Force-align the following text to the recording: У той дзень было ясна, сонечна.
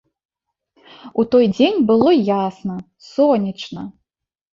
У 1.19 1.25
той 1.35 1.45
дзень 1.57 1.77
было 1.91 2.13
ясна, 2.47 2.77
сонечна. 3.11 3.85